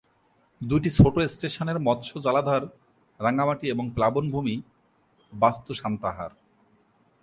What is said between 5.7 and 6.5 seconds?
Santahar.